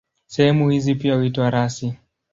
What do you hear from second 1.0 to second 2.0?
huitwa rasi.